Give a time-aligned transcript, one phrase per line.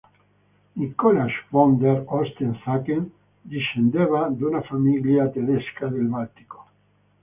[0.79, 3.05] Nikolaj von der Osten-Sacken
[3.53, 6.65] discendeva da una famiglia tedesca del Baltico.